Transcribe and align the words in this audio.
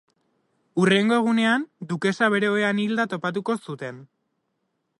Hurrengo 0.83 1.17
egunean, 1.19 1.67
dukesa 1.91 2.29
bere 2.37 2.49
ohean 2.53 2.81
hilda 2.85 3.05
topatuko 3.15 3.57
zuten. 3.69 4.01